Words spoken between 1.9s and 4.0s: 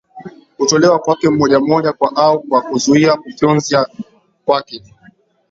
kwa au kwa kuzuia kufyonzwa